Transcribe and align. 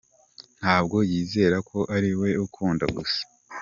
Ntabwo 0.59 0.97
yizera 1.09 1.57
ko 1.69 1.77
ari 1.95 2.11
we 2.19 2.29
ukunda 2.45 2.85
gusa. 2.95 3.21